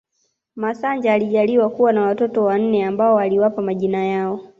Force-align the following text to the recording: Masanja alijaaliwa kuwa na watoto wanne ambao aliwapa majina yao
Masanja 0.55 1.13
alijaaliwa 1.13 1.69
kuwa 1.69 1.93
na 1.93 2.01
watoto 2.01 2.43
wanne 2.43 2.85
ambao 2.85 3.19
aliwapa 3.19 3.61
majina 3.61 4.05
yao 4.05 4.39